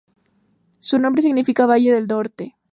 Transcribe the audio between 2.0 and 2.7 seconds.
norte"".